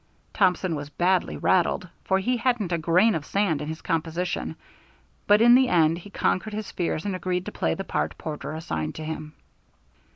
[0.33, 4.55] Thompson was badly rattled, for he hadn't a grain of sand in his composition,
[5.27, 8.51] but in the end he conquered his fears and agreed to play the part Porter
[8.53, 9.35] assigned to him.